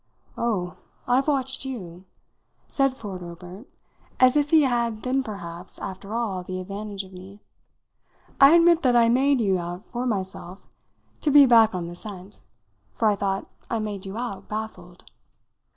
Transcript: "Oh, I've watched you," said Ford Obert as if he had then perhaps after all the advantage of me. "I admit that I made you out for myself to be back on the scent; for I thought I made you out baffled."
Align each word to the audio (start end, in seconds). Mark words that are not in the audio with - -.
"Oh, 0.35 0.77
I've 1.07 1.27
watched 1.27 1.63
you," 1.63 2.05
said 2.67 2.95
Ford 2.97 3.21
Obert 3.21 3.67
as 4.19 4.35
if 4.35 4.49
he 4.49 4.63
had 4.63 5.03
then 5.03 5.21
perhaps 5.21 5.77
after 5.77 6.11
all 6.11 6.41
the 6.41 6.59
advantage 6.59 7.03
of 7.03 7.13
me. 7.13 7.39
"I 8.39 8.55
admit 8.55 8.81
that 8.81 8.95
I 8.95 9.09
made 9.09 9.39
you 9.39 9.59
out 9.59 9.85
for 9.85 10.07
myself 10.07 10.67
to 11.19 11.29
be 11.29 11.45
back 11.45 11.75
on 11.75 11.85
the 11.85 11.93
scent; 11.95 12.41
for 12.91 13.09
I 13.09 13.15
thought 13.15 13.47
I 13.69 13.77
made 13.77 14.07
you 14.07 14.17
out 14.17 14.47
baffled." 14.47 15.03